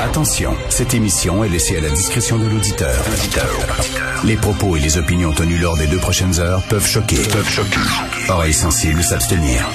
[0.00, 3.04] Attention, cette émission est laissée à la discrétion de l'auditeur.
[4.24, 7.16] Les propos et les opinions tenues lors des deux prochaines heures peuvent choquer.
[7.16, 7.80] Peuvent choquer.
[8.28, 9.66] Oreilles sensibles s'abstenir.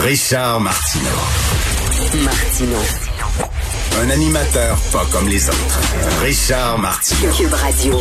[0.00, 1.04] Richard Martineau.
[2.22, 2.78] Martino.
[4.00, 5.80] Un animateur pas comme les autres.
[6.22, 7.32] Richard Martineau.
[7.32, 7.98] Cube Radio.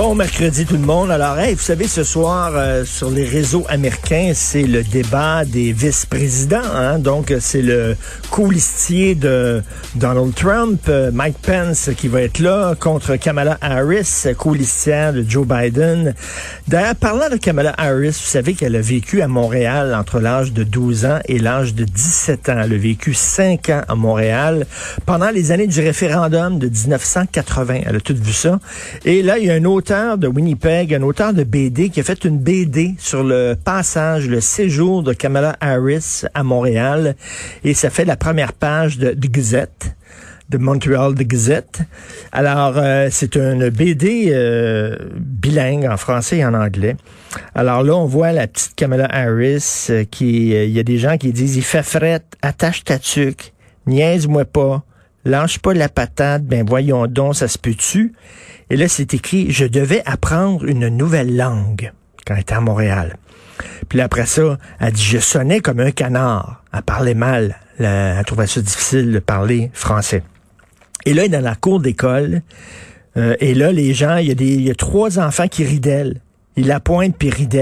[0.00, 1.10] Bon mercredi tout le monde.
[1.10, 5.72] Alors, hey, vous savez, ce soir, euh, sur les réseaux américains, c'est le débat des
[5.72, 6.62] vice-présidents.
[6.72, 7.00] Hein?
[7.00, 7.96] Donc, c'est le
[8.30, 9.60] coulistier de
[9.96, 15.44] Donald Trump, euh, Mike Pence, qui va être là contre Kamala Harris, coulistière de Joe
[15.44, 16.14] Biden.
[16.68, 20.62] D'ailleurs, parlant de Kamala Harris, vous savez qu'elle a vécu à Montréal entre l'âge de
[20.62, 22.60] 12 ans et l'âge de 17 ans.
[22.62, 24.64] Elle a vécu 5 ans à Montréal
[25.06, 27.80] pendant les années du référendum de 1980.
[27.84, 28.60] Elle a tout vu ça.
[29.04, 32.02] Et là, il y a un autre de Winnipeg, un auteur de BD qui a
[32.02, 37.16] fait une BD sur le passage, le séjour de Kamala Harris à Montréal.
[37.64, 39.96] Et ça fait la première page de, de Gazette
[40.50, 41.80] de Montreal The Gazette.
[42.32, 46.96] Alors, euh, c'est une BD euh, bilingue en français et en anglais.
[47.54, 51.16] Alors là, on voit la petite Kamala Harris euh, qui, il y a des gens
[51.16, 53.52] qui disent, il fait fret, attache ta tuque,
[53.86, 54.82] niaise-moi pas,
[55.28, 58.12] lâche pas la patate, ben voyons donc, ça se peut-tu?
[58.70, 61.92] Et là, c'est écrit, je devais apprendre une nouvelle langue
[62.26, 63.16] quand elle était à Montréal.
[63.88, 66.62] Puis après ça, elle dit, je sonnais comme un canard.
[66.72, 67.56] Elle parlait mal.
[67.78, 70.22] Elle trouvait ça difficile de parler français.
[71.06, 72.42] Et là, elle est dans la cour d'école.
[73.16, 75.64] Euh, et là, les gens, il y, a des, il y a trois enfants qui
[75.64, 76.20] rient d'elle.
[76.58, 77.58] Il la pointe puis dit,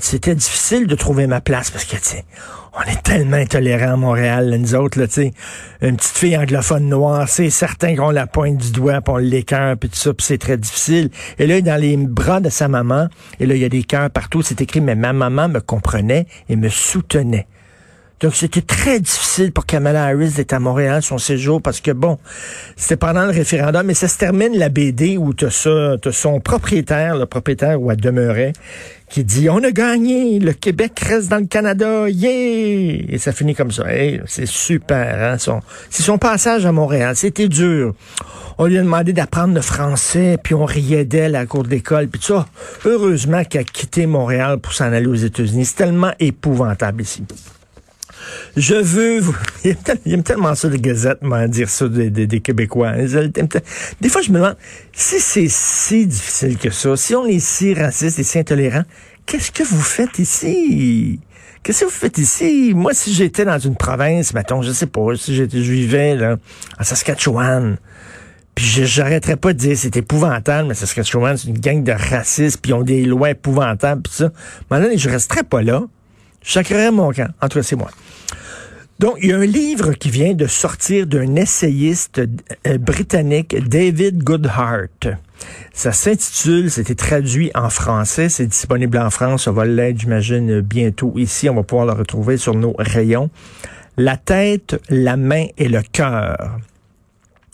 [0.00, 2.22] c'était difficile de trouver ma place parce que, tu
[2.74, 5.30] on est tellement intolérants à Montréal, là, nous autres, là, tu.
[5.82, 9.76] Une petite fille anglophone noire, c'est certain qu'on la pointe du doigt, puis on l'écœure,
[9.76, 11.10] puis tout ça, puis c'est très difficile.
[11.38, 13.08] Et là, dans les bras de sa maman,
[13.40, 16.26] et là, il y a des cœurs partout, c'est écrit, mais ma maman me comprenait
[16.48, 17.46] et me soutenait.
[18.22, 22.18] Donc, c'était très difficile pour Kamala Harris d'être à Montréal son séjour parce que, bon,
[22.76, 27.16] c'était pendant le référendum, mais ça se termine la BD où tu as, son propriétaire,
[27.16, 28.52] le propriétaire où elle demeurait,
[29.10, 33.02] qui dit on a gagné, le Québec reste dans le Canada, yeah!
[33.08, 33.86] Et ça finit comme ça.
[34.26, 35.60] c'est super, hein?
[35.90, 37.16] c'est son passage à Montréal.
[37.16, 37.92] C'était dur.
[38.56, 42.06] On lui a demandé d'apprendre le français, puis on riait d'elle à la cour d'école,
[42.06, 42.46] puis tout ça.
[42.84, 45.64] Heureusement qu'elle a quitté Montréal pour s'en aller aux États-Unis.
[45.64, 47.24] C'est tellement épouvantable ici.
[48.56, 49.36] Je veux vous...
[50.04, 52.92] Il aime tellement ça, de Gazette, m'en dire ça des, Québécois.
[52.92, 54.56] Des fois, je me demande,
[54.92, 58.82] si c'est si difficile que ça, si on est si raciste et si intolérant,
[59.26, 61.20] qu'est-ce que vous faites ici?
[61.62, 62.72] Qu'est-ce que vous faites ici?
[62.74, 66.36] Moi, si j'étais dans une province, mettons, je sais pas, si je vivais là,
[66.78, 67.76] en Saskatchewan,
[68.54, 72.72] puis j'arrêterais pas de dire c'est épouvantable, mais Saskatchewan, c'est une gang de racistes, puis
[72.72, 74.30] ils ont des lois épouvantables, puis ça.
[74.70, 75.82] Maintenant, je resterais pas là.
[76.44, 77.30] Je sacrerais mon camp.
[77.40, 77.90] En c'est moi.
[78.98, 82.20] Donc, il y a un livre qui vient de sortir d'un essayiste
[82.66, 85.16] euh, britannique, David Goodhart.
[85.72, 91.14] Ça s'intitule, c'était traduit en français, c'est disponible en France, ça va l'être, j'imagine, bientôt
[91.16, 93.28] ici, on va pouvoir le retrouver sur nos rayons.
[93.96, 96.58] La tête, la main et le cœur.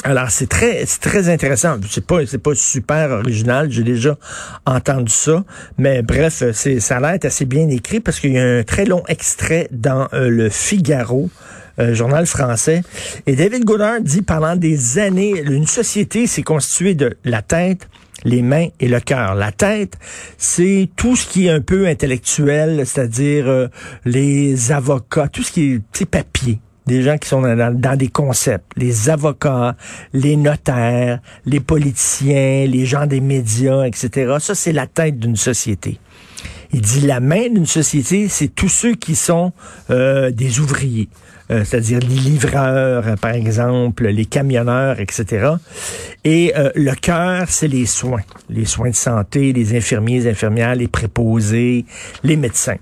[0.04, 1.76] Alors c'est très très intéressant.
[1.90, 3.70] C'est pas c'est pas super original.
[3.70, 4.16] J'ai déjà
[4.64, 5.44] entendu ça,
[5.76, 8.84] mais bref, c'est ça a l'air assez bien écrit parce qu'il y a un très
[8.84, 11.30] long extrait dans euh, le Figaro.
[11.80, 12.82] Euh, journal français.
[13.28, 17.88] Et David Goddard dit pendant des années, une société s'est constituée de la tête,
[18.24, 19.36] les mains et le cœur.
[19.36, 19.94] La tête,
[20.38, 23.68] c'est tout ce qui est un peu intellectuel, c'est-à-dire euh,
[24.04, 26.58] les avocats, tout ce qui est papier
[26.88, 29.76] des gens qui sont dans, des concepts, les avocats,
[30.12, 34.36] les notaires, les politiciens, les gens des médias, etc.
[34.40, 36.00] Ça, c'est la tête d'une société.
[36.72, 39.52] Il dit la main d'une société, c'est tous ceux qui sont
[39.90, 41.08] euh, des ouvriers.
[41.50, 45.52] Euh, c'est-à-dire les livreurs, par exemple, les camionneurs, etc.
[46.24, 48.20] Et euh, le cœur, c'est les soins,
[48.50, 51.86] les soins de santé, les infirmiers, les infirmières, les préposés,
[52.22, 52.76] les médecins.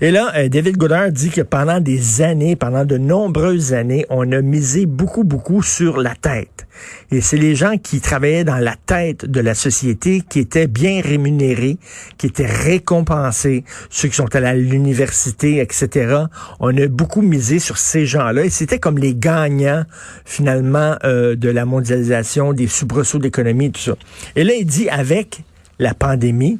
[0.00, 4.30] Et là, euh, David Goddard dit que pendant des années, pendant de nombreuses années, on
[4.32, 6.66] a misé beaucoup, beaucoup sur la tête.
[7.10, 11.00] Et c'est les gens qui travaillaient dans la tête de la société qui étaient bien
[11.00, 11.78] rémunérés,
[12.18, 16.24] qui étaient récompensés, ceux qui sont allés à l'université, etc.
[16.60, 19.84] On a beaucoup misé sur ces gens-là et c'était comme les gagnants,
[20.24, 23.94] finalement, euh, de la mondialisation, des soubresauts d'économie, tout ça.
[24.34, 25.40] Et là, il dit, avec
[25.78, 26.58] la pandémie,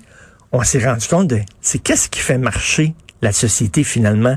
[0.52, 4.36] on s'est rendu compte de, c'est qu'est-ce qui fait marcher la société finalement,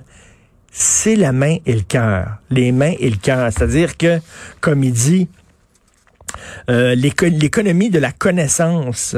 [0.72, 2.38] c'est la main et le cœur.
[2.50, 3.52] Les mains et le cœur.
[3.52, 4.20] C'est-à-dire que,
[4.62, 5.28] comme il dit,
[6.70, 9.16] euh, l'économie de la connaissance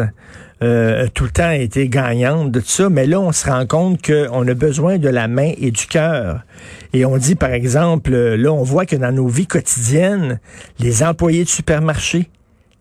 [0.63, 3.65] euh, tout le temps a été gagnante de tout ça, mais là, on se rend
[3.65, 6.41] compte qu'on a besoin de la main et du cœur.
[6.93, 10.39] Et on dit, par exemple, là, on voit que dans nos vies quotidiennes,
[10.77, 12.29] les employés de supermarché,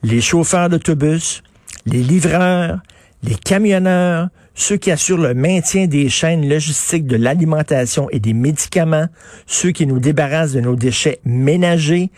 [0.03, 1.43] les chauffeurs d'autobus,
[1.87, 2.81] les livreurs,
[3.23, 9.07] les camionneurs, ceux qui assurent le maintien des chaînes logistiques de l'alimentation et des médicaments,
[9.47, 12.11] ceux qui nous débarrassent de nos déchets ménagers,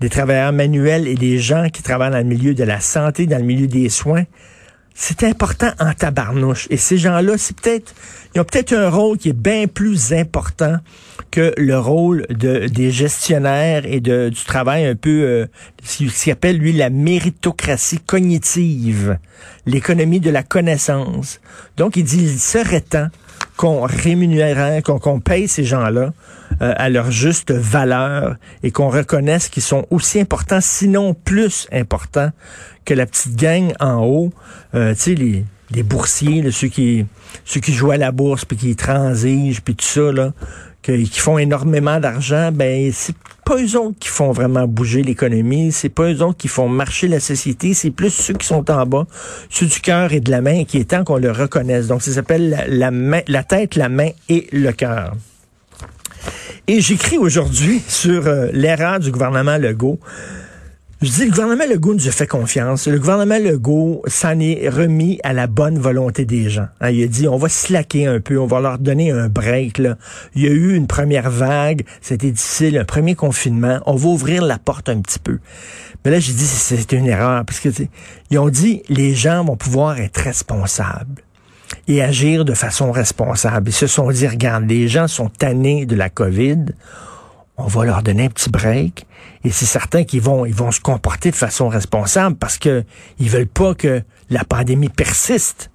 [0.00, 3.38] des travailleurs manuels et des gens qui travaillent dans le milieu de la santé, dans
[3.38, 4.24] le milieu des soins.
[5.02, 6.66] C'est important en tabarnouche.
[6.68, 7.94] Et ces gens-là, c'est peut-être,
[8.34, 10.76] ils ont peut-être un rôle qui est bien plus important
[11.30, 15.46] que le rôle de, des gestionnaires et de, du travail un peu, euh,
[15.82, 19.16] ce qu'il lui, la méritocratie cognitive,
[19.64, 21.40] l'économie de la connaissance.
[21.78, 23.08] Donc, il dit, il serait temps
[23.60, 26.14] qu'on rémunère, qu'on paye ces gens-là
[26.62, 32.30] euh, à leur juste valeur et qu'on reconnaisse qu'ils sont aussi importants, sinon plus importants
[32.86, 34.32] que la petite gang en haut,
[34.74, 37.04] euh, tu sais, les, les boursiers, ceux qui
[37.44, 40.32] ceux qui jouent à la bourse puis qui transigent puis tout ça là,
[40.82, 45.88] qui font énormément d'argent, ben c'est pas eux autres qui font vraiment bouger l'économie, c'est
[45.88, 49.06] pas eux autres qui font marcher la société, c'est plus ceux qui sont en bas,
[49.48, 51.86] ceux du cœur et de la main, qui est temps qu'on le reconnaisse.
[51.86, 55.14] Donc ça s'appelle la, tête, la main et le cœur.
[56.66, 59.98] Et j'écris aujourd'hui sur euh, l'erreur du gouvernement Legault.
[61.02, 62.86] Je dis, le gouvernement Legault nous a fait confiance.
[62.86, 66.66] Le gouvernement Legault s'en est remis à la bonne volonté des gens.
[66.82, 69.78] Hein, il a dit, on va slacker un peu, on va leur donner un break.
[69.78, 69.96] Là.
[70.34, 74.44] Il y a eu une première vague, c'était difficile, un premier confinement, on va ouvrir
[74.44, 75.38] la porte un petit peu.
[76.04, 77.70] Mais là, j'ai dit, c'est une erreur, parce que
[78.30, 81.22] ils ont dit, les gens vont pouvoir être responsables
[81.88, 83.70] et agir de façon responsable.
[83.70, 86.66] Ils se sont dit, regarde, les gens sont tannés de la COVID,
[87.60, 89.06] on va leur donner un petit break.
[89.44, 92.84] Et c'est certain qu'ils vont, ils vont se comporter de façon responsable parce que
[93.18, 95.70] ils veulent pas que la pandémie persiste.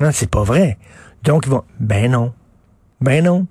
[0.00, 0.78] Non, c'est pas vrai.
[1.24, 2.32] Donc, ils vont, ben non.
[3.00, 3.46] Ben non.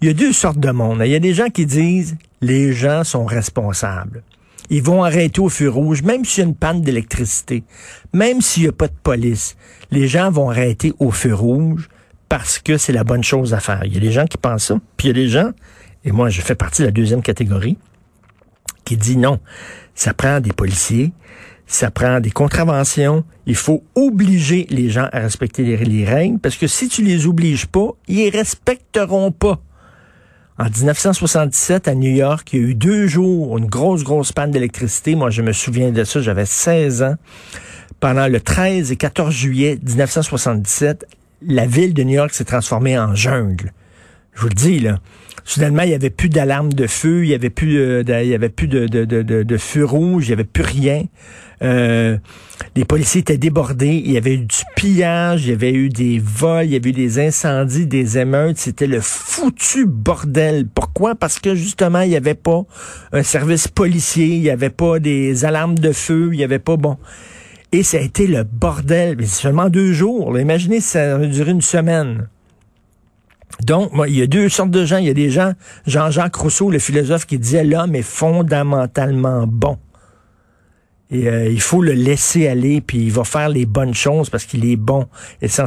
[0.00, 1.00] Il y a deux sortes de monde.
[1.04, 4.22] Il y a des gens qui disent, les gens sont responsables.
[4.70, 7.64] Ils vont arrêter au feu rouge, même s'il y a une panne d'électricité,
[8.12, 9.56] même s'il n'y a pas de police.
[9.90, 11.88] Les gens vont arrêter au feu rouge
[12.28, 13.82] parce que c'est la bonne chose à faire.
[13.84, 15.50] Il y a des gens qui pensent ça, puis il y a des gens
[16.04, 17.78] et moi je fais partie de la deuxième catégorie,
[18.84, 19.40] qui dit non,
[19.94, 21.12] ça prend des policiers,
[21.66, 26.66] ça prend des contraventions, il faut obliger les gens à respecter les, règles, parce que
[26.66, 29.60] si tu les obliges pas, ils respecteront pas.
[30.56, 34.52] En 1977, à New York, il y a eu deux jours, une grosse, grosse panne
[34.52, 35.16] d'électricité.
[35.16, 37.16] Moi, je me souviens de ça, j'avais 16 ans.
[37.98, 41.06] Pendant le 13 et 14 juillet 1977,
[41.42, 43.72] la ville de New York s'est transformée en jungle.
[44.34, 44.98] Je vous le dis, là.
[45.46, 48.28] Soudainement, il y avait plus d'alarme de feu, il y avait plus, euh, de, il
[48.28, 51.04] y avait plus de, de, de, de, feu rouge, il y avait plus rien.
[51.62, 52.16] Euh,
[52.76, 56.18] les policiers étaient débordés, il y avait eu du pillage, il y avait eu des
[56.18, 60.66] vols, il y avait eu des incendies, des émeutes, c'était le foutu bordel.
[60.66, 61.14] Pourquoi?
[61.14, 62.62] Parce que justement, il n'y avait pas
[63.12, 66.76] un service policier, il n'y avait pas des alarmes de feu, il n'y avait pas,
[66.76, 66.96] bon...
[67.72, 69.16] Et ça a été le bordel.
[69.18, 70.38] Mais seulement deux jours.
[70.38, 72.28] Imaginez si ça aurait duré une semaine.
[73.62, 74.98] Donc, moi, il y a deux sortes de gens.
[74.98, 75.52] Il y a des gens,
[75.86, 79.78] Jean-Jacques Rousseau, le philosophe, qui disait l'homme est fondamentalement bon.
[81.10, 84.44] Et euh, il faut le laisser aller, puis il va faire les bonnes choses parce
[84.44, 85.06] qu'il est bon.
[85.42, 85.58] Et Puis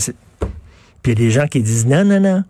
[1.06, 2.44] il y a des gens qui disent non, non, non.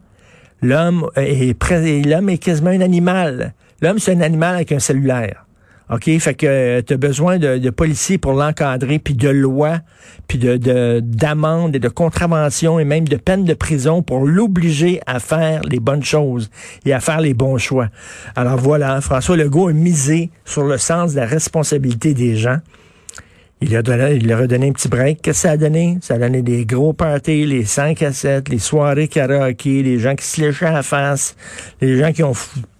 [0.61, 3.53] L'homme est, l'homme est quasiment un animal.
[3.81, 5.46] L'homme, c'est un animal avec un cellulaire.
[5.89, 6.09] OK?
[6.19, 9.79] Fait que euh, tu as besoin de, policiers pour l'encadrer, puis de lois,
[10.27, 15.19] puis de d'amendes et de contraventions et même de peines de prison pour l'obliger à
[15.19, 16.49] faire les bonnes choses
[16.85, 17.87] et à faire les bons choix.
[18.35, 22.57] Alors voilà, François Legault a misé sur le sens de la responsabilité des gens.
[23.59, 25.21] Il a donné, il leur a donné un petit break.
[25.21, 25.97] Qu'est-ce que ça a donné?
[26.01, 30.15] Ça a donné des gros parties, les 5 à 7, les soirées karaoké, les gens
[30.15, 31.35] qui se léchaient à la face,
[31.81, 32.33] les gens qui ont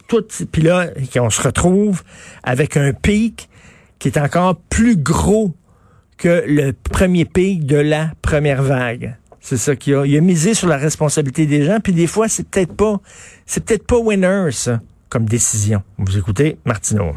[0.08, 0.88] tout, puis là,
[1.20, 2.04] on se retrouve
[2.44, 3.50] avec un pic
[4.00, 5.54] qui est encore plus gros
[6.18, 9.16] que le premier pic de la première vague.
[9.40, 10.06] C'est ça qu'il a.
[10.06, 13.00] Il a misé sur la responsabilité des gens, puis des fois, c'est peut-être pas,
[13.46, 14.50] c'est peut-être pas winner,
[15.10, 15.84] comme décision.
[15.98, 17.14] Vous écoutez Martineau.